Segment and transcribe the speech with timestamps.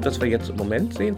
[0.00, 1.16] Das wir jetzt im Moment sehen,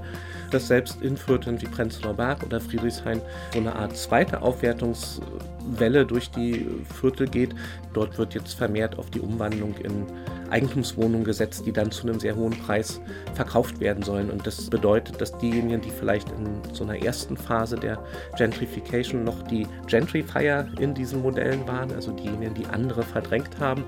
[0.50, 3.20] dass selbst in Vierteln wie Prenzlauer Berg oder Friedrichshain
[3.52, 6.66] so eine Art zweite Aufwertungswelle durch die
[7.00, 7.54] Viertel geht.
[7.92, 10.06] Dort wird jetzt vermehrt auf die Umwandlung in
[10.50, 13.00] Eigentumswohnungen gesetzt, die dann zu einem sehr hohen Preis
[13.34, 14.30] verkauft werden sollen.
[14.30, 18.02] Und das bedeutet, dass diejenigen, die vielleicht in so einer ersten Phase der
[18.36, 23.84] Gentrification noch die Gentrifier in diesen Modellen waren, also diejenigen, die andere verdrängt haben,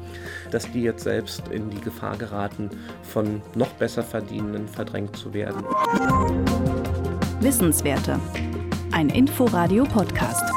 [0.51, 2.71] dass die jetzt selbst in die Gefahr geraten,
[3.03, 5.65] von noch besser verdienenden verdrängt zu werden.
[7.41, 8.21] Wissenswerte.
[8.93, 10.53] Ein Inforadio-Podcast.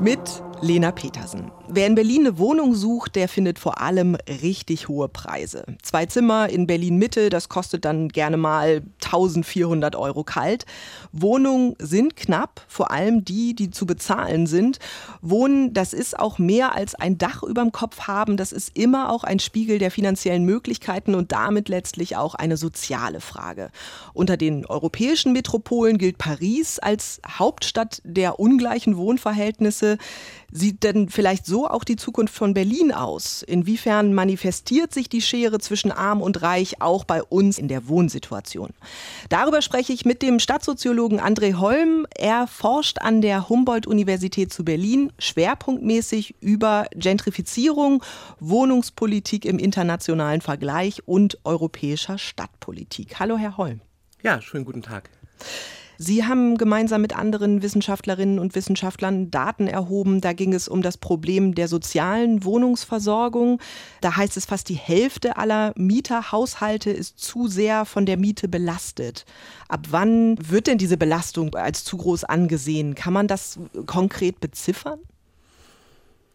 [0.00, 0.20] Mit
[0.60, 1.50] Lena Petersen.
[1.68, 5.64] Wer in Berlin eine Wohnung sucht, der findet vor allem richtig hohe Preise.
[5.82, 10.66] Zwei Zimmer in Berlin Mitte, das kostet dann gerne mal 1400 Euro kalt.
[11.12, 14.78] Wohnungen sind knapp, vor allem die, die zu bezahlen sind.
[15.22, 18.36] Wohnen, das ist auch mehr als ein Dach überm Kopf haben.
[18.36, 23.20] Das ist immer auch ein Spiegel der finanziellen Möglichkeiten und damit letztlich auch eine soziale
[23.20, 23.70] Frage.
[24.12, 29.98] Unter den europäischen Metropolen gilt Paris als Hauptstadt der ungleichen Wohnverhältnisse.
[30.50, 33.42] Sieht denn vielleicht so auch die Zukunft von Berlin aus?
[33.42, 38.70] Inwiefern manifestiert sich die Schere zwischen arm und reich auch bei uns in der Wohnsituation?
[39.28, 42.06] Darüber spreche ich mit dem Stadtsoziologen André Holm.
[42.14, 48.02] Er forscht an der Humboldt-Universität zu Berlin schwerpunktmäßig über Gentrifizierung,
[48.40, 53.18] Wohnungspolitik im internationalen Vergleich und europäischer Stadtpolitik.
[53.18, 53.80] Hallo, Herr Holm.
[54.22, 55.10] Ja, schönen guten Tag.
[55.98, 60.20] Sie haben gemeinsam mit anderen Wissenschaftlerinnen und Wissenschaftlern Daten erhoben.
[60.20, 63.60] Da ging es um das Problem der sozialen Wohnungsversorgung.
[64.00, 69.24] Da heißt es, fast die Hälfte aller Mieterhaushalte ist zu sehr von der Miete belastet.
[69.68, 72.94] Ab wann wird denn diese Belastung als zu groß angesehen?
[72.94, 75.00] Kann man das konkret beziffern?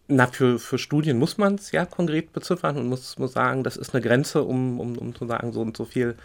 [0.07, 3.77] Na, für, für Studien muss man es ja konkret beziffern und muss, muss sagen, das
[3.77, 6.17] ist eine Grenze, um, um, um zu sagen, so und so viel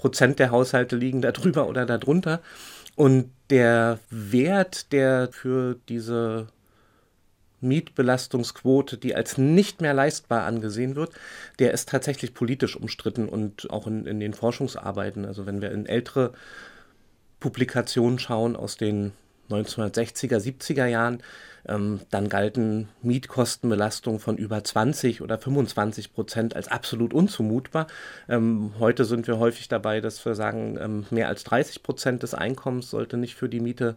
[0.00, 2.40] Prozent der Haushalte liegen da drüber oder da drunter.
[2.96, 6.46] Und der Wert, der für diese
[7.60, 11.12] Mietbelastungsquote, die als nicht mehr leistbar angesehen wird,
[11.58, 15.26] der ist tatsächlich politisch umstritten und auch in, in den Forschungsarbeiten.
[15.26, 16.32] Also wenn wir in ältere
[17.38, 19.12] Publikationen schauen aus den
[19.50, 21.22] 1960er, 70er Jahren,
[21.68, 27.86] ähm, dann galten Mietkostenbelastungen von über 20 oder 25 Prozent als absolut unzumutbar.
[28.28, 32.34] Ähm, heute sind wir häufig dabei, dass wir sagen, ähm, mehr als 30 Prozent des
[32.34, 33.96] Einkommens sollte nicht für die Miete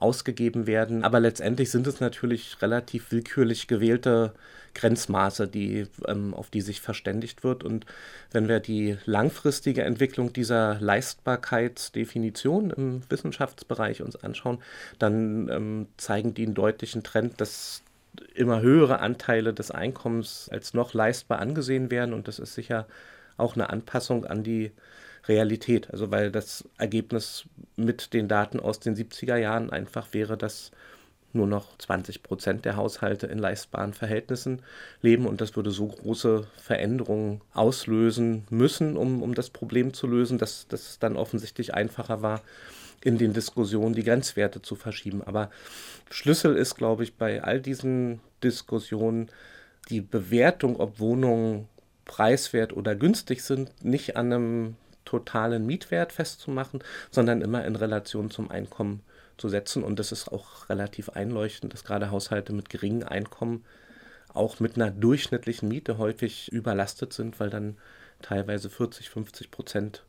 [0.00, 1.04] ausgegeben werden.
[1.04, 4.32] Aber letztendlich sind es natürlich relativ willkürlich gewählte
[4.74, 7.62] Grenzmaße, die, ähm, auf die sich verständigt wird.
[7.64, 7.86] Und
[8.32, 14.58] wenn wir die langfristige Entwicklung dieser Leistbarkeitsdefinition im Wissenschaftsbereich uns anschauen,
[14.98, 17.82] dann ähm, zeigen die einen deutlichen Trend, dass
[18.34, 22.14] immer höhere Anteile des Einkommens als noch leistbar angesehen werden.
[22.14, 22.86] Und das ist sicher
[23.36, 24.72] auch eine Anpassung an die
[25.28, 25.90] Realität.
[25.90, 27.44] Also weil das Ergebnis
[27.76, 30.70] mit den Daten aus den 70er Jahren einfach wäre, dass
[31.32, 34.62] nur noch 20 Prozent der Haushalte in leistbaren Verhältnissen
[35.00, 40.38] leben und das würde so große Veränderungen auslösen müssen, um, um das Problem zu lösen,
[40.38, 42.42] dass, dass es dann offensichtlich einfacher war,
[43.02, 45.22] in den Diskussionen die Grenzwerte zu verschieben.
[45.22, 45.50] Aber
[46.10, 49.30] Schlüssel ist, glaube ich, bei all diesen Diskussionen
[49.88, 51.68] die Bewertung, ob Wohnungen
[52.04, 54.76] preiswert oder günstig sind, nicht an einem
[55.10, 59.02] totalen Mietwert festzumachen, sondern immer in Relation zum Einkommen
[59.36, 59.82] zu setzen.
[59.82, 63.64] Und das ist auch relativ einleuchtend, dass gerade Haushalte mit geringem Einkommen
[64.32, 67.76] auch mit einer durchschnittlichen Miete häufig überlastet sind, weil dann
[68.22, 70.04] teilweise 40, 50 Prozent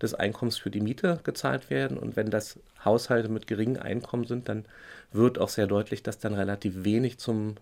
[0.00, 1.98] des Einkommens für die Miete gezahlt werden.
[1.98, 4.64] Und wenn das Haushalte mit geringem Einkommen sind, dann
[5.12, 7.56] wird auch sehr deutlich, dass dann relativ wenig zum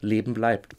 [0.00, 0.74] Leben bleibt.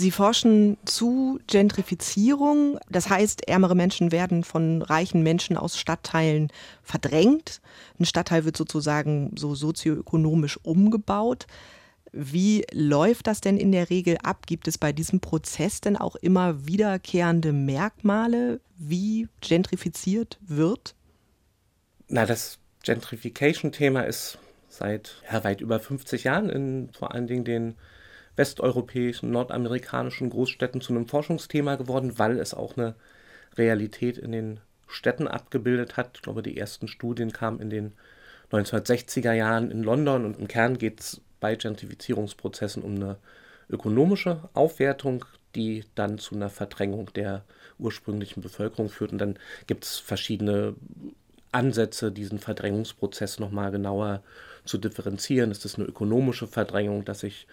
[0.00, 2.78] Sie forschen zu Gentrifizierung.
[2.88, 6.50] Das heißt, ärmere Menschen werden von reichen Menschen aus Stadtteilen
[6.82, 7.60] verdrängt.
[7.98, 11.46] Ein Stadtteil wird sozusagen so sozioökonomisch umgebaut.
[12.12, 14.46] Wie läuft das denn in der Regel ab?
[14.46, 20.94] Gibt es bei diesem Prozess denn auch immer wiederkehrende Merkmale, wie gentrifiziert wird?
[22.08, 24.38] Na, das Gentrification-Thema ist
[24.70, 27.74] seit ja, weit über 50 Jahren in vor allen Dingen den
[28.40, 32.94] westeuropäischen, nordamerikanischen Großstädten zu einem Forschungsthema geworden, weil es auch eine
[33.58, 36.12] Realität in den Städten abgebildet hat.
[36.14, 37.92] Ich glaube, die ersten Studien kamen in den
[38.50, 43.18] 1960er Jahren in London und im Kern geht es bei Gentrifizierungsprozessen um eine
[43.68, 47.44] ökonomische Aufwertung, die dann zu einer Verdrängung der
[47.78, 49.12] ursprünglichen Bevölkerung führt.
[49.12, 50.76] Und dann gibt es verschiedene
[51.52, 54.22] Ansätze, diesen Verdrängungsprozess nochmal genauer
[54.64, 55.50] zu differenzieren.
[55.50, 57.46] Ist das eine ökonomische Verdrängung, dass ich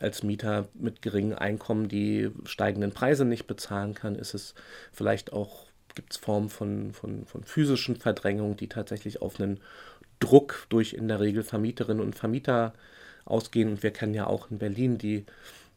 [0.00, 4.14] als Mieter mit geringen Einkommen die steigenden Preise nicht bezahlen kann?
[4.14, 4.54] Ist es
[4.92, 9.60] vielleicht auch, gibt es Formen von, von, von physischen Verdrängung, die tatsächlich auf einen
[10.20, 12.74] Druck durch in der Regel Vermieterinnen und Vermieter
[13.24, 13.68] ausgehen?
[13.68, 15.24] Und wir kennen ja auch in Berlin die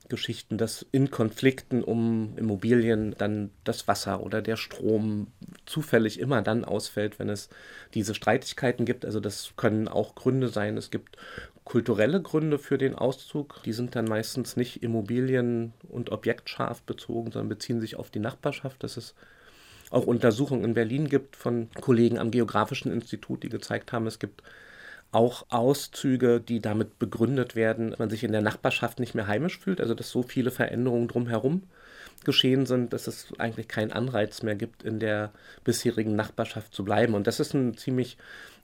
[0.09, 5.27] Geschichten, dass in Konflikten um Immobilien dann das Wasser oder der Strom
[5.65, 7.49] zufällig immer dann ausfällt, wenn es
[7.93, 9.05] diese Streitigkeiten gibt.
[9.05, 10.77] Also das können auch Gründe sein.
[10.77, 11.17] Es gibt
[11.67, 13.61] kulturelle Gründe für den Auszug.
[13.65, 18.81] Die sind dann meistens nicht immobilien- und objektscharf bezogen, sondern beziehen sich auf die Nachbarschaft.
[18.85, 19.15] Das ist
[19.89, 24.43] auch Untersuchungen in Berlin gibt von Kollegen am Geografischen Institut, die gezeigt haben, es gibt
[25.11, 29.59] auch Auszüge, die damit begründet werden, dass man sich in der Nachbarschaft nicht mehr heimisch
[29.59, 31.63] fühlt, also dass so viele Veränderungen drumherum
[32.23, 35.31] geschehen sind, dass es eigentlich keinen Anreiz mehr gibt, in der
[35.65, 37.13] bisherigen Nachbarschaft zu bleiben.
[37.13, 38.17] Und das ist ein ziemlich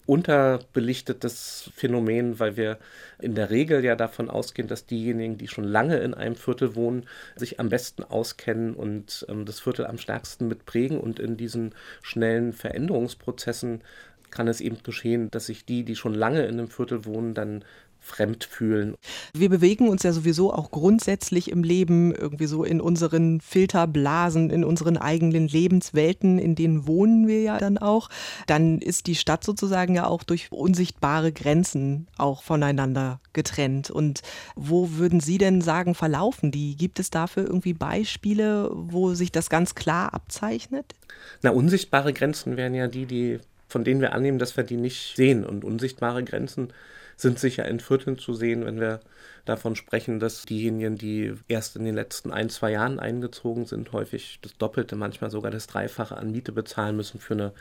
[0.06, 2.78] unterbelichtetes Phänomen, weil wir
[3.20, 7.06] in der Regel ja davon ausgehen, dass diejenigen, die schon lange in einem Viertel wohnen,
[7.36, 11.00] sich am besten auskennen und ähm, das Viertel am stärksten mitprägen.
[11.00, 13.82] Und in diesen schnellen Veränderungsprozessen
[14.30, 17.64] kann es eben geschehen, dass sich die, die schon lange in einem Viertel wohnen, dann
[18.04, 18.96] fremd fühlen.
[19.34, 24.64] Wir bewegen uns ja sowieso auch grundsätzlich im Leben irgendwie so in unseren Filterblasen, in
[24.64, 28.10] unseren eigenen Lebenswelten, in denen wohnen wir ja dann auch.
[28.46, 33.90] Dann ist die Stadt sozusagen ja auch durch unsichtbare Grenzen auch voneinander getrennt.
[33.90, 34.22] Und
[34.56, 36.76] wo würden Sie denn sagen, verlaufen die?
[36.76, 40.94] Gibt es dafür irgendwie Beispiele, wo sich das ganz klar abzeichnet?
[41.42, 43.40] Na, unsichtbare Grenzen wären ja die, die
[43.74, 45.44] von denen wir annehmen, dass wir die nicht sehen.
[45.44, 46.70] Und unsichtbare Grenzen
[47.16, 49.00] sind sicher in Vierteln zu sehen, wenn wir
[49.46, 54.40] davon sprechen, dass diejenigen, die erst in den letzten ein, zwei Jahren eingezogen sind, häufig
[54.42, 57.54] das Doppelte, manchmal sogar das Dreifache an Miete bezahlen müssen für eine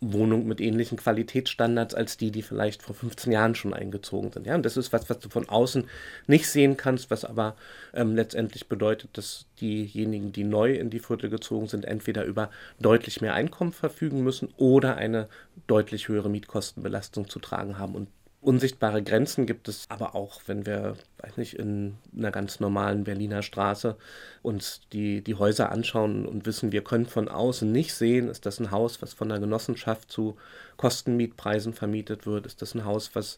[0.00, 4.46] Wohnung mit ähnlichen Qualitätsstandards als die, die vielleicht vor 15 Jahren schon eingezogen sind.
[4.46, 5.88] Ja, und das ist was, was du von außen
[6.26, 7.56] nicht sehen kannst, was aber
[7.92, 13.20] ähm, letztendlich bedeutet, dass diejenigen, die neu in die Viertel gezogen sind, entweder über deutlich
[13.20, 15.28] mehr Einkommen verfügen müssen oder eine
[15.66, 17.96] deutlich höhere Mietkostenbelastung zu tragen haben.
[17.96, 18.08] Und
[18.48, 23.42] Unsichtbare Grenzen gibt es aber auch, wenn wir, weiß nicht, in einer ganz normalen Berliner
[23.42, 23.94] Straße
[24.40, 28.58] uns die, die Häuser anschauen und wissen, wir können von außen nicht sehen, ist das
[28.58, 30.38] ein Haus, was von der Genossenschaft zu
[30.78, 33.36] Kostenmietpreisen vermietet wird, ist das ein Haus, was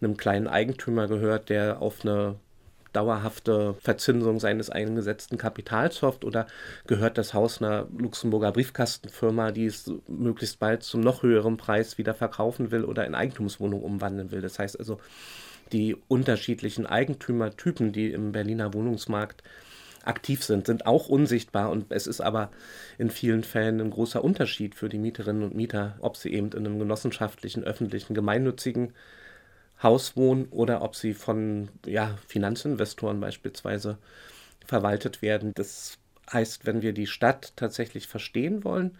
[0.00, 2.36] einem kleinen Eigentümer gehört, der auf eine
[2.92, 6.46] dauerhafte Verzinsung seines eingesetzten Kapitals hofft oder
[6.86, 12.14] gehört das Haus einer Luxemburger Briefkastenfirma, die es möglichst bald zum noch höheren Preis wieder
[12.14, 14.40] verkaufen will oder in Eigentumswohnung umwandeln will.
[14.40, 14.98] Das heißt also,
[15.72, 19.42] die unterschiedlichen Eigentümertypen, die im Berliner Wohnungsmarkt
[20.04, 22.50] aktiv sind, sind auch unsichtbar und es ist aber
[22.98, 26.66] in vielen Fällen ein großer Unterschied für die Mieterinnen und Mieter, ob sie eben in
[26.66, 28.92] einem genossenschaftlichen, öffentlichen, gemeinnützigen
[29.82, 33.98] Haus wohnen oder ob sie von ja, Finanzinvestoren beispielsweise
[34.66, 35.52] verwaltet werden.
[35.54, 35.98] Das
[36.32, 38.96] heißt, wenn wir die Stadt tatsächlich verstehen wollen,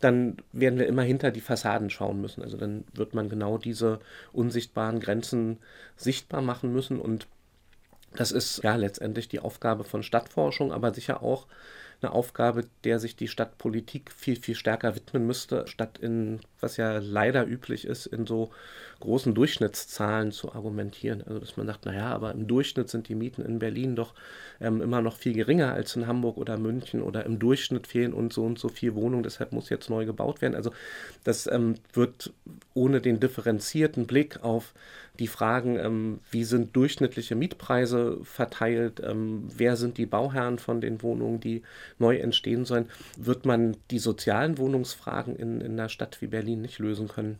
[0.00, 2.42] dann werden wir immer hinter die Fassaden schauen müssen.
[2.42, 4.00] Also dann wird man genau diese
[4.32, 5.58] unsichtbaren Grenzen
[5.96, 7.00] sichtbar machen müssen.
[7.00, 7.26] Und
[8.14, 11.46] das ist ja letztendlich die Aufgabe von Stadtforschung, aber sicher auch
[12.00, 16.98] eine Aufgabe, der sich die Stadtpolitik viel, viel stärker widmen müsste, statt in, was ja
[16.98, 18.50] leider üblich ist, in so
[19.00, 21.22] großen Durchschnittszahlen zu argumentieren.
[21.26, 24.14] Also dass man sagt, naja, aber im Durchschnitt sind die Mieten in Berlin doch
[24.60, 28.34] ähm, immer noch viel geringer als in Hamburg oder München oder im Durchschnitt fehlen uns
[28.34, 30.54] so und so viel Wohnungen, deshalb muss jetzt neu gebaut werden.
[30.54, 30.72] Also
[31.24, 32.32] das ähm, wird
[32.74, 34.72] ohne den differenzierten Blick auf
[35.18, 41.02] die Fragen, ähm, wie sind durchschnittliche Mietpreise verteilt, ähm, wer sind die Bauherren von den
[41.02, 41.62] Wohnungen, die
[41.98, 46.78] neu entstehen sollen, wird man die sozialen Wohnungsfragen in, in einer Stadt wie Berlin nicht
[46.78, 47.38] lösen können.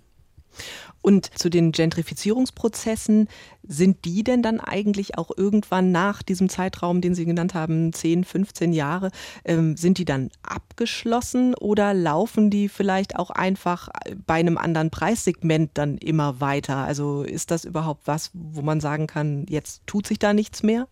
[1.00, 3.28] Und zu den Gentrifizierungsprozessen,
[3.62, 8.24] sind die denn dann eigentlich auch irgendwann nach diesem Zeitraum, den Sie genannt haben, 10,
[8.24, 9.10] 15 Jahre,
[9.44, 13.88] ähm, sind die dann abgeschlossen oder laufen die vielleicht auch einfach
[14.26, 16.78] bei einem anderen Preissegment dann immer weiter?
[16.78, 20.88] Also ist das überhaupt was, wo man sagen kann, jetzt tut sich da nichts mehr?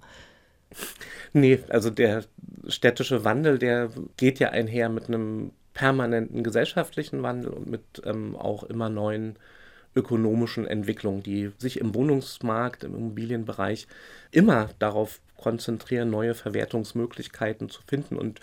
[1.33, 2.25] Nee, also der
[2.69, 8.65] städtische Wandel, der geht ja einher mit einem permanenten gesellschaftlichen Wandel und mit ähm, auch
[8.65, 9.37] immer neuen
[9.95, 13.87] ökonomischen Entwicklungen, die sich im Wohnungsmarkt, im Immobilienbereich
[14.31, 18.17] immer darauf konzentrieren, neue Verwertungsmöglichkeiten zu finden.
[18.17, 18.41] Und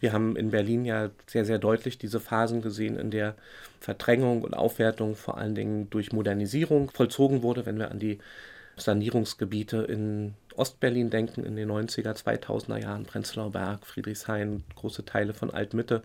[0.00, 3.36] wir haben in Berlin ja sehr, sehr deutlich diese Phasen gesehen, in der
[3.78, 7.64] Verdrängung und Aufwertung vor allen Dingen durch Modernisierung vollzogen wurde.
[7.64, 8.18] Wenn wir an die
[8.76, 15.50] Sanierungsgebiete in Ostberlin denken, in den 90er, 2000er Jahren, Prenzlauer Berg, Friedrichshain, große Teile von
[15.50, 16.02] Altmitte,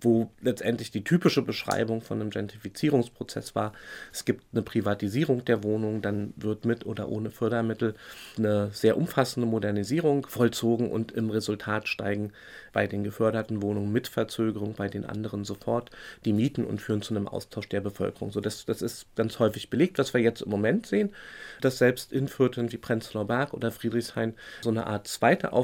[0.00, 3.72] wo letztendlich die typische Beschreibung von einem Gentrifizierungsprozess war,
[4.12, 7.94] es gibt eine Privatisierung der Wohnung, dann wird mit oder ohne Fördermittel
[8.36, 12.32] eine sehr umfassende Modernisierung vollzogen und im Resultat steigen
[12.72, 15.90] bei den geförderten Wohnungen mit Verzögerung, bei den anderen sofort
[16.24, 18.30] die Mieten und führen zu einem Austausch der Bevölkerung.
[18.32, 21.10] So, das, das ist ganz häufig belegt, was wir jetzt im Moment sehen,
[21.62, 25.54] dass selbst in Vierteln wie Prenzlauer Berg oder Friedrichshain so eine Art zweite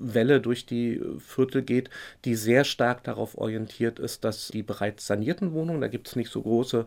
[0.00, 1.90] Aufwertungswelle durch die Viertel geht,
[2.24, 6.30] die sehr stark darauf orientiert ist, dass die bereits sanierten Wohnungen, da gibt es nicht
[6.30, 6.86] so große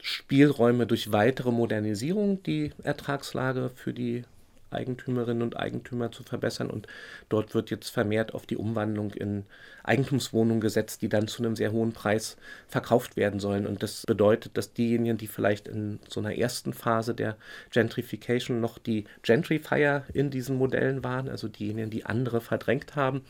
[0.00, 4.24] Spielräume durch weitere Modernisierung, die Ertragslage für die
[4.70, 6.70] Eigentümerinnen und Eigentümer zu verbessern.
[6.70, 6.86] Und
[7.28, 9.44] dort wird jetzt vermehrt auf die Umwandlung in
[9.84, 13.66] Eigentumswohnungen gesetzt, die dann zu einem sehr hohen Preis verkauft werden sollen.
[13.66, 17.36] Und das bedeutet, dass diejenigen, die vielleicht in so einer ersten Phase der
[17.70, 23.22] Gentrification noch die Gentrifier in diesen Modellen waren, also diejenigen, die andere verdrängt haben,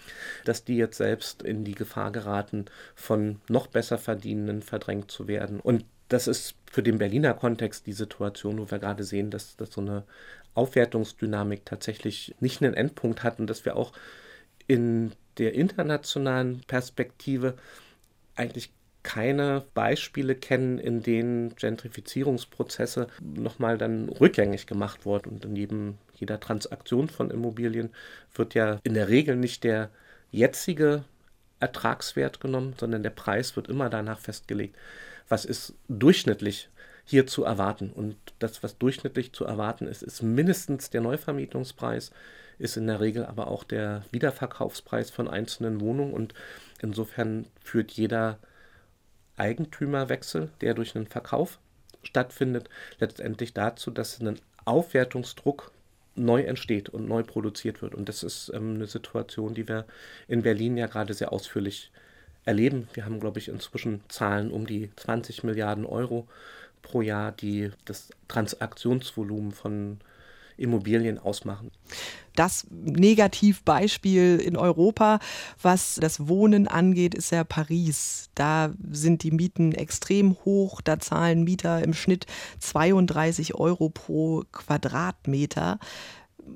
[0.45, 5.61] dass die jetzt selbst in die Gefahr geraten, von noch besser verdienenden verdrängt zu werden.
[5.61, 9.73] Und das ist für den Berliner Kontext die Situation, wo wir gerade sehen, dass, dass
[9.73, 10.05] so eine
[10.56, 13.92] Aufwertungsdynamik tatsächlich nicht einen Endpunkt hatten, dass wir auch
[14.66, 17.54] in der internationalen Perspektive
[18.34, 18.72] eigentlich
[19.02, 25.28] keine Beispiele kennen, in denen Gentrifizierungsprozesse nochmal dann rückgängig gemacht wurden.
[25.28, 27.90] Und in jedem, jeder Transaktion von Immobilien
[28.34, 29.90] wird ja in der Regel nicht der
[30.32, 31.04] jetzige
[31.60, 34.76] Ertragswert genommen, sondern der Preis wird immer danach festgelegt,
[35.28, 36.68] was ist durchschnittlich
[37.06, 37.90] hier zu erwarten.
[37.94, 42.10] Und das, was durchschnittlich zu erwarten ist, ist mindestens der Neuvermietungspreis,
[42.58, 46.12] ist in der Regel aber auch der Wiederverkaufspreis von einzelnen Wohnungen.
[46.12, 46.34] Und
[46.82, 48.38] insofern führt jeder
[49.36, 51.58] Eigentümerwechsel, der durch einen Verkauf
[52.02, 55.70] stattfindet, letztendlich dazu, dass ein Aufwertungsdruck
[56.16, 57.94] neu entsteht und neu produziert wird.
[57.94, 59.84] Und das ist ähm, eine Situation, die wir
[60.28, 61.92] in Berlin ja gerade sehr ausführlich
[62.44, 62.88] erleben.
[62.94, 66.26] Wir haben, glaube ich, inzwischen Zahlen um die 20 Milliarden Euro
[66.83, 69.99] pro Jahr, die das Transaktionsvolumen von
[70.56, 71.71] Immobilien ausmachen.
[72.35, 75.18] Das Negativbeispiel in Europa,
[75.61, 78.30] was das Wohnen angeht, ist ja Paris.
[78.35, 80.80] Da sind die Mieten extrem hoch.
[80.80, 82.26] Da zahlen Mieter im Schnitt
[82.61, 85.78] 32 Euro pro Quadratmeter.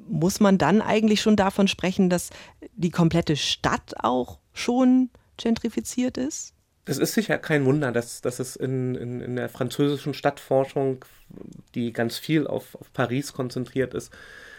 [0.09, 2.31] Muss man dann eigentlich schon davon sprechen, dass
[2.75, 6.55] die komplette Stadt auch schon gentrifiziert ist?
[6.87, 11.05] Es ist sicher kein Wunder, dass, dass es in, in, in der französischen Stadtforschung,
[11.75, 14.13] die ganz viel auf, auf Paris konzentriert ist,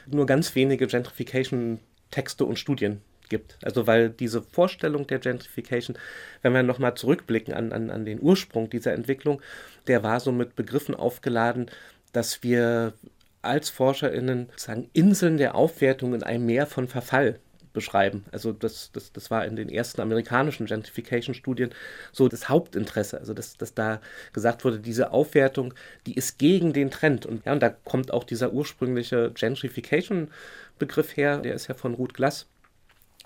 [0.07, 3.57] nur ganz wenige Gentrification-Texte und Studien gibt.
[3.63, 5.97] Also weil diese Vorstellung der Gentrification,
[6.43, 9.41] wenn wir nochmal zurückblicken an, an, an den Ursprung dieser Entwicklung,
[9.87, 11.71] der war so mit Begriffen aufgeladen,
[12.13, 12.93] dass wir
[13.41, 17.39] als ForscherInnen sagen Inseln der Aufwertung in einem Meer von Verfall
[17.73, 18.25] beschreiben.
[18.31, 21.71] Also das, das, das war in den ersten amerikanischen Gentrification-Studien
[22.11, 23.19] so das Hauptinteresse.
[23.19, 24.01] Also dass, dass da
[24.33, 25.73] gesagt wurde, diese Aufwertung,
[26.05, 27.25] die ist gegen den Trend.
[27.25, 32.13] Und ja, und da kommt auch dieser ursprüngliche Gentrification-Begriff her, der ist ja von Ruth
[32.13, 32.47] Glass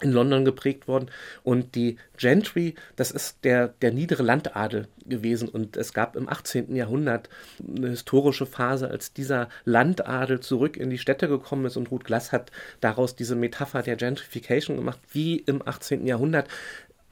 [0.02, 1.10] in London geprägt worden.
[1.44, 5.48] Und die Gentry, das ist der, der niedere Landadel gewesen.
[5.48, 6.76] Und es gab im 18.
[6.76, 7.30] Jahrhundert
[7.66, 11.78] eine historische Phase, als dieser Landadel zurück in die Städte gekommen ist.
[11.78, 15.00] Und Ruth Glass hat daraus diese Metapher der Gentrification gemacht.
[15.12, 16.06] Wie im 18.
[16.06, 16.50] Jahrhundert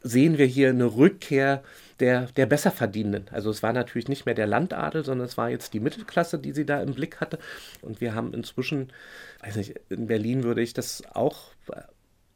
[0.01, 1.63] sehen wir hier eine Rückkehr
[2.01, 3.33] der, der Besserverdienenden.
[3.33, 6.51] Also es war natürlich nicht mehr der Landadel, sondern es war jetzt die Mittelklasse, die
[6.51, 7.39] sie da im Blick hatte.
[7.81, 8.91] Und wir haben inzwischen,
[9.41, 11.51] weiß nicht, in Berlin würde ich das auch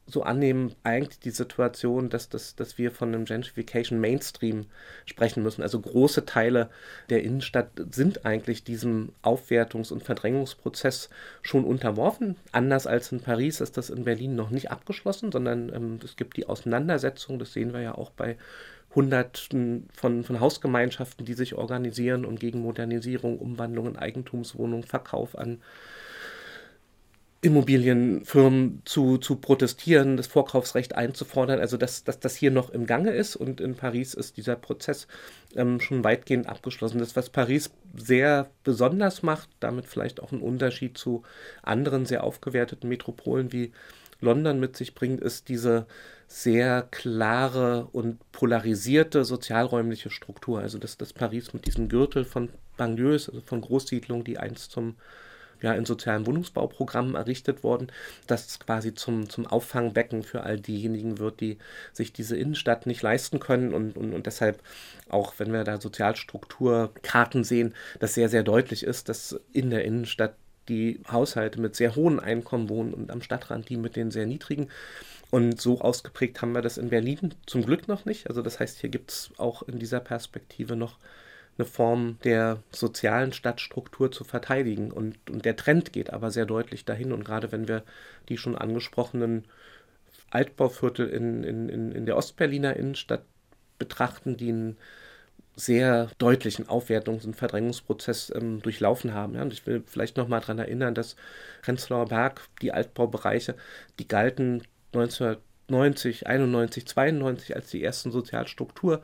[0.08, 4.66] so annehmen, eigentlich die Situation, dass, dass, dass wir von einem Gentrification Mainstream
[5.06, 5.62] sprechen müssen.
[5.62, 6.70] Also große Teile
[7.10, 11.10] der Innenstadt sind eigentlich diesem Aufwertungs- und Verdrängungsprozess
[11.42, 12.38] schon unterworfen.
[12.54, 16.38] Anders als in Paris ist das in Berlin noch nicht abgeschlossen, sondern ähm, es gibt
[16.38, 18.38] die Auseinandersetzung, das sehen wir ja auch bei
[18.96, 25.60] Hunderten von, von Hausgemeinschaften, die sich organisieren und gegen Modernisierung, Umwandlung in Eigentumswohnungen, Verkauf an
[27.48, 33.12] Immobilienfirmen zu, zu protestieren, das Vorkaufsrecht einzufordern, also dass, dass das hier noch im Gange
[33.12, 35.08] ist und in Paris ist dieser Prozess
[35.56, 37.00] ähm, schon weitgehend abgeschlossen.
[37.00, 41.24] Das, was Paris sehr besonders macht, damit vielleicht auch einen Unterschied zu
[41.64, 43.72] anderen sehr aufgewerteten Metropolen wie
[44.20, 45.86] London mit sich bringt, ist diese
[46.28, 50.60] sehr klare und polarisierte sozialräumliche Struktur.
[50.60, 54.96] Also dass das Paris mit diesem Gürtel von Banlieues, also von Großsiedlungen, die einst zum
[55.62, 57.88] ja, in sozialen Wohnungsbauprogrammen errichtet worden,
[58.28, 61.58] dass es quasi zum, zum Auffangbecken für all diejenigen wird, die
[61.94, 64.62] sich diese Innenstadt nicht leisten können und, und, und deshalb
[65.10, 70.36] auch, wenn wir da Sozialstrukturkarten sehen, das sehr, sehr deutlich ist, dass in der Innenstadt
[70.70, 74.70] die Haushalte mit sehr hohen Einkommen wohnen und am Stadtrand die mit den sehr niedrigen.
[75.30, 78.28] Und so ausgeprägt haben wir das in Berlin zum Glück noch nicht.
[78.28, 80.98] Also das heißt, hier gibt es auch in dieser Perspektive noch
[81.58, 84.92] eine Form der sozialen Stadtstruktur zu verteidigen.
[84.92, 87.12] Und, und der Trend geht aber sehr deutlich dahin.
[87.12, 87.84] Und gerade wenn wir
[88.30, 89.46] die schon angesprochenen
[90.30, 93.24] Altbauviertel in, in, in der Ostberliner Innenstadt
[93.80, 94.78] betrachten, die einen
[95.56, 99.34] sehr deutlichen Aufwertungs- und Verdrängungsprozess ähm, durchlaufen haben.
[99.34, 99.42] Ja.
[99.42, 101.16] Und ich will vielleicht noch mal daran erinnern, dass
[101.64, 103.56] Prenzlauer Berg, die Altbaubereiche,
[103.98, 104.62] die galten
[104.94, 109.02] 1990, 91, 92 als die ersten Sozialstruktur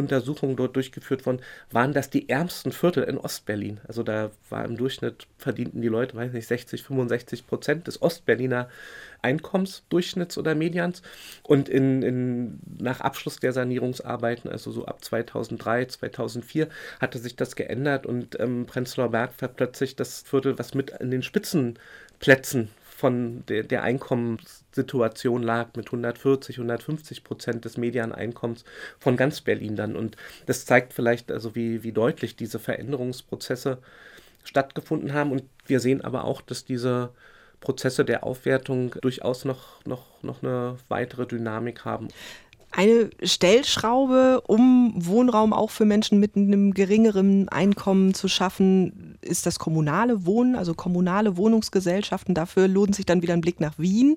[0.00, 1.40] Untersuchungen dort durchgeführt worden,
[1.70, 3.80] waren das die ärmsten Viertel in Ostberlin.
[3.86, 8.68] Also da war im Durchschnitt, verdienten die Leute, weiß nicht, 60, 65 Prozent des Ostberliner
[9.22, 11.02] Einkommensdurchschnitts oder Medians.
[11.42, 16.68] Und in, in, nach Abschluss der Sanierungsarbeiten, also so ab 2003, 2004,
[17.00, 21.10] hatte sich das geändert und ähm, Prenzlauer Berg war plötzlich das Viertel, was mit in
[21.10, 28.64] den Spitzenplätzen von der, der Einkommenssituation lag mit 140, 150 Prozent des Medianeinkommens
[28.98, 29.96] von ganz Berlin dann.
[29.96, 30.16] Und
[30.46, 33.78] das zeigt vielleicht also, wie, wie deutlich diese Veränderungsprozesse
[34.44, 35.32] stattgefunden haben.
[35.32, 37.10] Und wir sehen aber auch, dass diese
[37.60, 42.08] Prozesse der Aufwertung durchaus noch, noch, noch eine weitere Dynamik haben.
[42.72, 49.58] Eine Stellschraube, um Wohnraum auch für Menschen mit einem geringeren Einkommen zu schaffen, ist das
[49.58, 52.34] kommunale Wohnen, also kommunale Wohnungsgesellschaften.
[52.34, 54.16] Dafür lohnt sich dann wieder ein Blick nach Wien.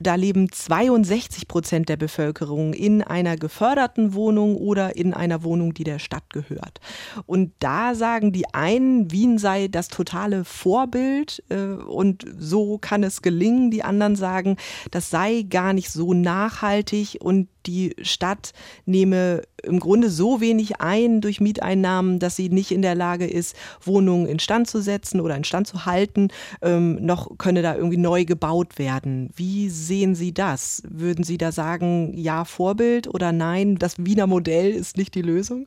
[0.00, 5.84] Da leben 62 Prozent der Bevölkerung in einer geförderten Wohnung oder in einer Wohnung, die
[5.84, 6.80] der Stadt gehört.
[7.26, 13.22] Und da sagen die einen, Wien sei das totale Vorbild äh, und so kann es
[13.22, 13.70] gelingen.
[13.70, 14.56] Die anderen sagen,
[14.90, 18.52] das sei gar nicht so nachhaltig und die Stadt
[18.86, 23.56] nehme im Grunde so wenig ein durch Mieteinnahmen, dass sie nicht in der Lage ist,
[23.82, 26.28] Wohnungen instand zu setzen oder instand zu halten,
[26.62, 29.30] ähm, noch könne da irgendwie neu gebaut werden.
[29.36, 30.82] Wie sehen Sie das?
[30.88, 35.66] Würden Sie da sagen, ja, Vorbild oder nein, das Wiener Modell ist nicht die Lösung?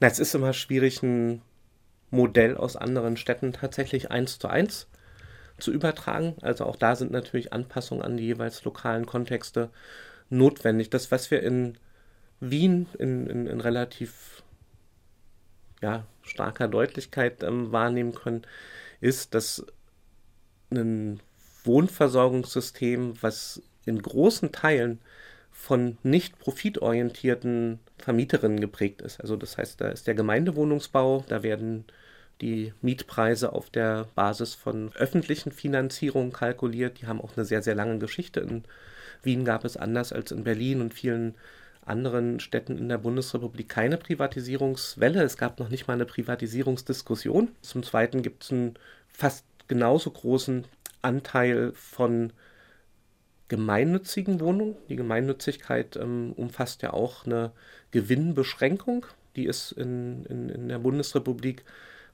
[0.00, 1.42] Na, es ist immer schwierig, ein
[2.10, 4.88] Modell aus anderen Städten tatsächlich eins zu eins
[5.58, 6.34] zu übertragen.
[6.42, 9.70] Also auch da sind natürlich Anpassungen an die jeweils lokalen Kontexte
[10.32, 10.90] notwendig.
[10.90, 11.78] Das, was wir in
[12.40, 14.42] Wien in, in, in relativ
[15.80, 18.42] ja, starker Deutlichkeit ähm, wahrnehmen können,
[19.00, 19.64] ist, dass
[20.70, 21.20] ein
[21.64, 25.00] Wohnversorgungssystem, was in großen Teilen
[25.50, 29.20] von nicht profitorientierten Vermieterinnen geprägt ist.
[29.20, 31.84] Also das heißt, da ist der Gemeindewohnungsbau, da werden
[32.40, 37.00] die Mietpreise auf der Basis von öffentlichen Finanzierungen kalkuliert.
[37.00, 38.64] Die haben auch eine sehr, sehr lange Geschichte in
[39.22, 41.34] Wien gab es anders als in Berlin und vielen
[41.84, 45.22] anderen Städten in der Bundesrepublik keine Privatisierungswelle.
[45.22, 47.48] Es gab noch nicht mal eine Privatisierungsdiskussion.
[47.60, 48.74] Zum Zweiten gibt es einen
[49.08, 50.64] fast genauso großen
[51.02, 52.32] Anteil von
[53.48, 54.76] gemeinnützigen Wohnungen.
[54.88, 57.52] Die Gemeinnützigkeit ähm, umfasst ja auch eine
[57.90, 59.06] Gewinnbeschränkung.
[59.36, 61.64] Die ist in, in, in der Bundesrepublik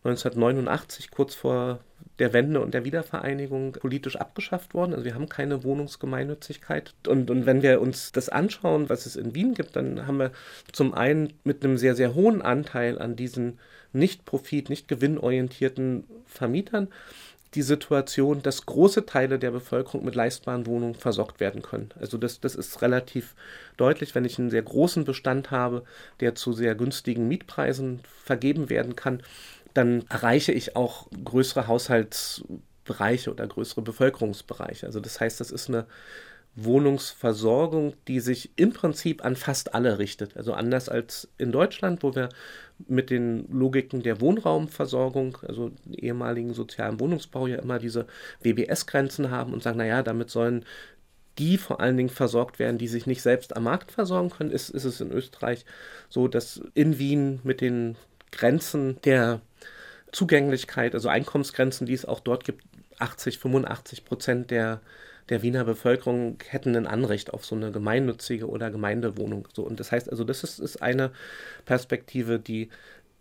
[0.05, 1.81] 1989, kurz vor
[2.19, 4.93] der Wende und der Wiedervereinigung, politisch abgeschafft worden.
[4.93, 6.95] Also wir haben keine Wohnungsgemeinnützigkeit.
[7.07, 10.33] Und, und wenn wir uns das anschauen, was es in Wien gibt, dann haben wir
[10.73, 13.59] zum einen mit einem sehr, sehr hohen Anteil an diesen
[13.93, 16.89] nicht profit-, nicht gewinnorientierten Vermietern
[17.55, 21.89] die Situation, dass große Teile der Bevölkerung mit leistbaren Wohnungen versorgt werden können.
[21.99, 23.35] Also das, das ist relativ
[23.79, 25.83] deutlich, wenn ich einen sehr großen Bestand habe,
[26.21, 29.23] der zu sehr günstigen Mietpreisen vergeben werden kann,
[29.75, 34.87] dann erreiche ich auch größere Haushaltsbereiche oder größere Bevölkerungsbereiche.
[34.87, 35.87] Also das heißt, das ist eine
[36.65, 40.37] Wohnungsversorgung, die sich im Prinzip an fast alle richtet.
[40.37, 42.31] Also anders als in Deutschland, wo wir
[42.89, 48.07] mit den Logiken der Wohnraumversorgung, also ehemaligen sozialen Wohnungsbau ja immer diese
[48.43, 50.65] WBS-Grenzen haben und sagen, naja, damit sollen
[51.39, 54.71] die vor allen Dingen versorgt werden, die sich nicht selbst am Markt versorgen können, ist,
[54.71, 55.65] ist es in Österreich
[56.09, 57.97] so, dass in Wien mit den
[58.33, 59.41] Grenzen der
[60.13, 62.65] Zugänglichkeit, also Einkommensgrenzen, die es auch dort gibt,
[62.99, 64.81] 80, 85 Prozent der,
[65.29, 69.49] der Wiener Bevölkerung hätten ein Anrecht auf so eine gemeinnützige oder Gemeindewohnung.
[69.55, 71.13] So, und das heißt also, das ist, ist eine
[71.65, 72.71] Perspektive, die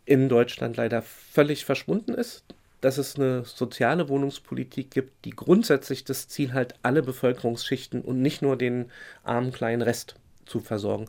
[0.05, 2.43] in Deutschland leider völlig verschwunden ist,
[2.81, 8.41] dass es eine soziale Wohnungspolitik gibt, die grundsätzlich das Ziel hat, alle Bevölkerungsschichten und nicht
[8.41, 8.91] nur den
[9.23, 11.07] armen kleinen Rest zu versorgen.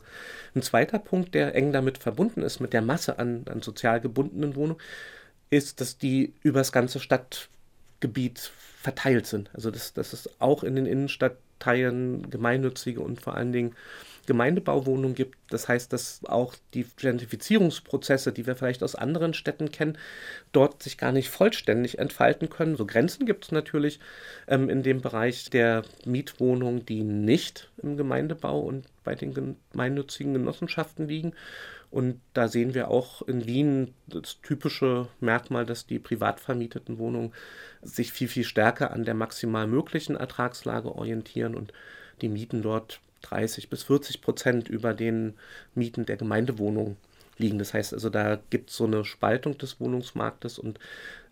[0.55, 4.55] Ein zweiter Punkt, der eng damit verbunden ist, mit der Masse an, an sozial gebundenen
[4.55, 4.81] Wohnungen,
[5.49, 9.49] ist, dass die übers ganze Stadtgebiet verteilt sind.
[9.53, 13.75] Also dass, dass es auch in den Innenstadtteilen gemeinnützige und vor allen Dingen
[14.29, 15.37] Gemeindebauwohnungen gibt.
[15.49, 19.97] Das heißt, dass auch die Gentrifizierungsprozesse, die wir vielleicht aus anderen Städten kennen,
[20.51, 22.75] dort sich gar nicht vollständig entfalten können.
[22.75, 23.99] So Grenzen gibt es natürlich
[24.47, 31.07] ähm, in dem Bereich der Mietwohnungen, die nicht im Gemeindebau und bei den gemeinnützigen Genossenschaften
[31.07, 31.33] liegen.
[31.91, 37.33] Und da sehen wir auch in Wien das typische Merkmal, dass die privat vermieteten Wohnungen
[37.81, 41.73] sich viel, viel stärker an der maximal möglichen Ertragslage orientieren und
[42.21, 45.33] die Mieten dort 30 bis 40 Prozent über den
[45.73, 46.97] Mieten der Gemeindewohnungen
[47.37, 47.57] liegen.
[47.57, 50.79] Das heißt also, da gibt es so eine Spaltung des Wohnungsmarktes und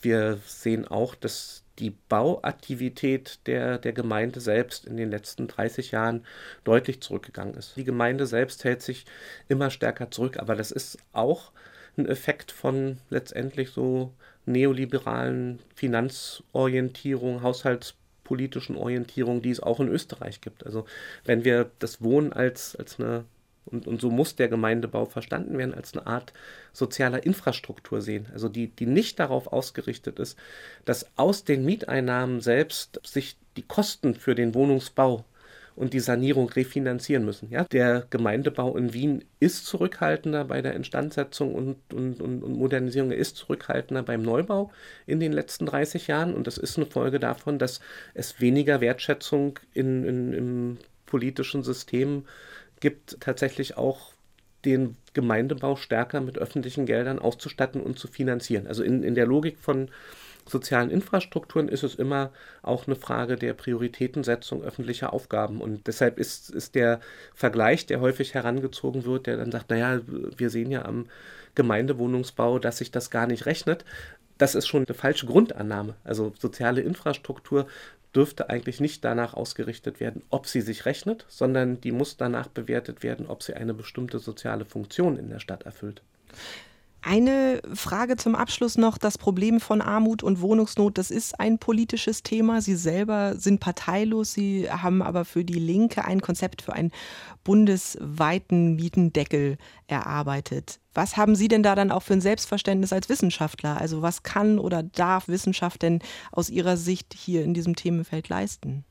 [0.01, 6.25] wir sehen auch, dass die Bauaktivität der, der Gemeinde selbst in den letzten 30 Jahren
[6.63, 7.75] deutlich zurückgegangen ist.
[7.75, 9.05] Die Gemeinde selbst hält sich
[9.47, 11.51] immer stärker zurück, aber das ist auch
[11.97, 14.13] ein Effekt von letztendlich so
[14.45, 20.65] neoliberalen Finanzorientierung, haushaltspolitischen Orientierung, die es auch in Österreich gibt.
[20.65, 20.85] Also
[21.25, 23.25] wenn wir das Wohnen als, als eine
[23.67, 26.33] und, und so muss der Gemeindebau verstanden werden, als eine Art
[26.73, 28.27] sozialer Infrastruktur sehen.
[28.33, 30.37] Also die, die nicht darauf ausgerichtet ist,
[30.85, 35.25] dass aus den Mieteinnahmen selbst sich die Kosten für den Wohnungsbau
[35.75, 37.51] und die Sanierung refinanzieren müssen.
[37.51, 43.11] Ja, der Gemeindebau in Wien ist zurückhaltender bei der Instandsetzung und, und, und, und Modernisierung,
[43.11, 44.71] er ist zurückhaltender beim Neubau
[45.05, 47.79] in den letzten 30 Jahren und das ist eine Folge davon, dass
[48.15, 52.29] es weniger Wertschätzung in, in, im politischen System gibt,
[53.19, 54.13] tatsächlich auch
[54.65, 58.67] den Gemeindebau stärker mit öffentlichen Geldern auszustatten und zu finanzieren.
[58.67, 59.89] Also in, in der Logik von
[60.49, 65.61] sozialen Infrastrukturen ist es immer auch eine Frage der Prioritätensetzung öffentlicher Aufgaben.
[65.61, 66.99] Und deshalb ist, ist der
[67.33, 71.07] Vergleich, der häufig herangezogen wird, der dann sagt, naja, wir sehen ja am
[71.55, 73.83] Gemeindewohnungsbau, dass sich das gar nicht rechnet.
[74.37, 75.95] Das ist schon eine falsche Grundannahme.
[76.03, 77.67] Also soziale Infrastruktur
[78.15, 83.03] dürfte eigentlich nicht danach ausgerichtet werden, ob sie sich rechnet, sondern die muss danach bewertet
[83.03, 86.01] werden, ob sie eine bestimmte soziale Funktion in der Stadt erfüllt.
[87.01, 88.97] Eine Frage zum Abschluss noch.
[88.97, 92.61] Das Problem von Armut und Wohnungsnot, das ist ein politisches Thema.
[92.61, 94.33] Sie selber sind parteilos.
[94.33, 96.91] Sie haben aber für die Linke ein Konzept für einen
[97.43, 99.57] bundesweiten Mietendeckel
[99.87, 100.79] erarbeitet.
[100.93, 103.79] Was haben Sie denn da dann auch für ein Selbstverständnis als Wissenschaftler?
[103.79, 105.99] Also was kann oder darf Wissenschaft denn
[106.31, 108.83] aus Ihrer Sicht hier in diesem Themenfeld leisten?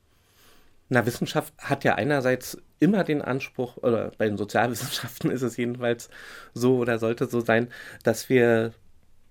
[0.89, 6.09] Na, Wissenschaft hat ja einerseits immer den Anspruch, oder bei den Sozialwissenschaften ist es jedenfalls
[6.53, 7.69] so oder sollte so sein,
[8.03, 8.73] dass wir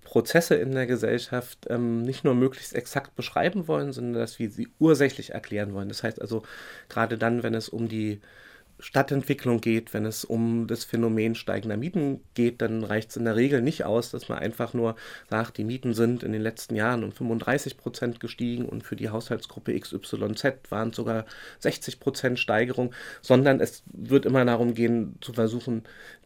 [0.04, 4.68] Prozesse in der Gesellschaft ähm, nicht nur möglichst exakt beschreiben wollen, sondern dass wir sie
[4.78, 5.88] ursächlich erklären wollen.
[5.88, 6.44] Das heißt also,
[6.88, 8.20] gerade dann, wenn es um die
[8.78, 13.36] Stadtentwicklung geht, wenn es um das Phänomen steigender Mieten geht, dann reicht es in der
[13.36, 14.96] Regel nicht aus, dass man einfach nur
[15.30, 19.08] sagt, die Mieten sind in den letzten Jahren um 35 Prozent gestiegen und für die
[19.08, 21.24] Haushaltsgruppe XYZ waren es sogar
[21.60, 25.84] 60 Prozent Steigerung, sondern es wird immer darum gehen, zu versuchen,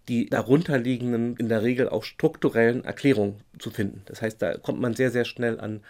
[0.08, 4.02] die darunterliegenden, in der Regel auch strukturellen Erklärungen zu finden.
[4.06, 5.82] Das heißt, da kommt man sehr, sehr schnell an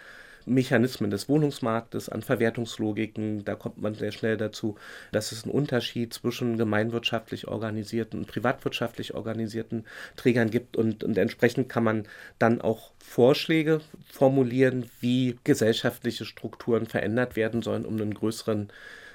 [0.45, 3.45] Mechanismen des Wohnungsmarktes, an Verwertungslogiken.
[3.45, 4.75] Da kommt man sehr schnell dazu,
[5.11, 10.77] dass es einen Unterschied zwischen gemeinwirtschaftlich organisierten und privatwirtschaftlich organisierten Trägern gibt.
[10.77, 12.07] Und, und entsprechend kann man
[12.39, 18.69] dann auch Vorschläge formulieren, wie gesellschaftliche Strukturen verändert werden sollen, um einen größeren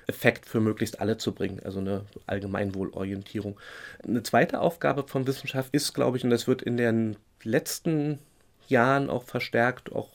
[0.06, 3.58] Effekt für möglichst alle zu bringen, also eine Allgemeinwohlorientierung.
[4.06, 8.20] Eine zweite Aufgabe von Wissenschaft ist, glaube ich, und das wird in den letzten
[8.68, 10.10] Jahren auch verstärkt, auch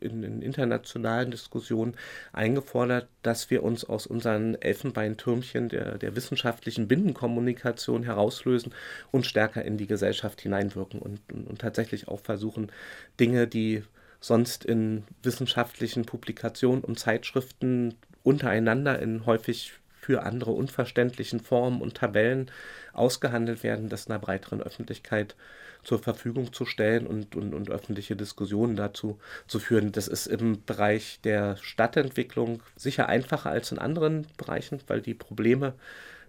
[0.00, 1.94] in, in, internationalen Diskussionen
[2.32, 8.72] eingefordert, dass wir uns aus unseren Elfenbeintürmchen der, der wissenschaftlichen Binnenkommunikation herauslösen
[9.10, 12.70] und stärker in die Gesellschaft hineinwirken und, und, und tatsächlich auch versuchen,
[13.18, 13.82] Dinge, die
[14.20, 22.50] sonst in wissenschaftlichen Publikationen und Zeitschriften untereinander in häufig für andere unverständlichen Formen und Tabellen
[22.92, 25.36] ausgehandelt werden, das einer breiteren Öffentlichkeit
[25.82, 29.92] zur Verfügung zu stellen und, und, und öffentliche Diskussionen dazu zu führen.
[29.92, 35.74] Das ist im Bereich der Stadtentwicklung sicher einfacher als in anderen Bereichen, weil die Probleme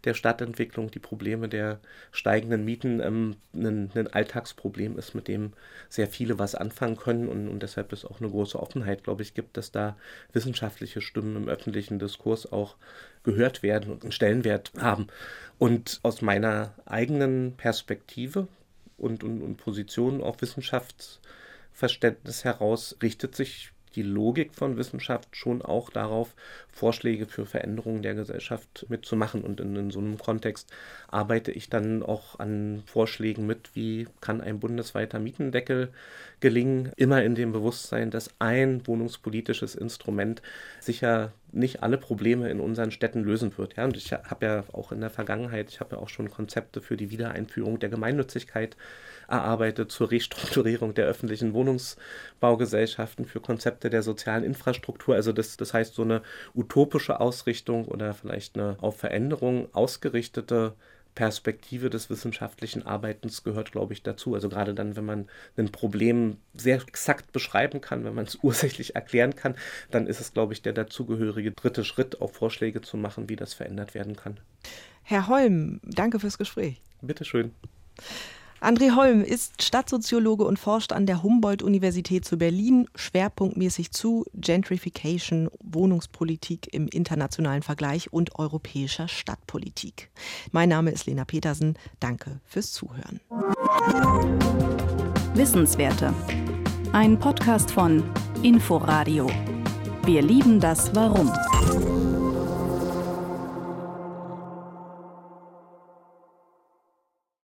[0.03, 1.79] der Stadtentwicklung, die Probleme der
[2.11, 5.53] steigenden Mieten ähm, ein, ein, Alltagsproblem ist, mit dem
[5.89, 9.33] sehr viele was anfangen können und, und deshalb es auch eine große Offenheit, glaube ich,
[9.33, 9.95] gibt, dass da
[10.33, 12.75] wissenschaftliche Stimmen im öffentlichen Diskurs auch
[13.23, 15.07] gehört werden und einen Stellenwert haben.
[15.59, 18.47] Und aus meiner eigenen Perspektive
[19.01, 25.89] und, und, und Position auf Wissenschaftsverständnis heraus richtet sich die Logik von Wissenschaft schon auch
[25.89, 26.33] darauf,
[26.69, 29.41] Vorschläge für Veränderungen der Gesellschaft mitzumachen.
[29.41, 30.71] Und in, in, so einem Kontext
[31.09, 35.89] arbeite ich dann auch an Vorschlägen mit, wie kann ein bundesweiter Mietendeckel
[36.39, 40.41] gelingen, immer in dem Bewusstsein, dass ein wohnungspolitisches Instrument
[40.79, 43.75] sicher nicht alle Probleme in unseren Städten lösen wird.
[43.75, 46.81] Ja, und ich habe ja auch in der Vergangenheit, ich habe ja auch schon Konzepte
[46.81, 48.77] für die Wiedereinführung der Gemeinnützigkeit
[49.27, 55.15] erarbeitet zur Restrukturierung der öffentlichen Wohnungsbaugesellschaften, für Konzepte der sozialen Infrastruktur.
[55.15, 56.21] Also das, das heißt, so eine
[56.53, 60.73] utopische Ausrichtung oder vielleicht eine auf Veränderung ausgerichtete
[61.15, 64.34] Perspektive des wissenschaftlichen Arbeitens gehört, glaube ich, dazu.
[64.34, 68.95] Also gerade dann, wenn man ein Problem sehr exakt beschreiben kann, wenn man es ursächlich
[68.95, 69.56] erklären kann,
[69.89, 73.54] dann ist es, glaube ich, der dazugehörige dritte Schritt, auch Vorschläge zu machen, wie das
[73.54, 74.39] verändert werden kann.
[75.04, 76.82] Herr Holm, danke fürs Gespräch.
[77.02, 77.52] Bitteschön.
[78.62, 86.71] André Holm ist Stadtsoziologe und forscht an der Humboldt-Universität zu Berlin schwerpunktmäßig zu Gentrification, Wohnungspolitik
[86.71, 90.12] im internationalen Vergleich und europäischer Stadtpolitik.
[90.52, 91.76] Mein Name ist Lena Petersen.
[92.00, 93.19] Danke fürs Zuhören.
[95.34, 96.13] Wissenswerte.
[96.91, 98.04] Ein Podcast von
[98.43, 99.28] Inforadio.
[100.06, 101.32] Wir lieben das Warum.